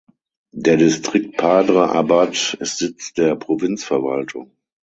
Der 0.55 0.77
Distrikt 0.77 1.37
Padre 1.37 1.91
Abad 1.91 2.57
ist 2.59 2.79
Sitz 2.79 3.13
der 3.13 3.35
Provinzverwaltung. 3.35 4.49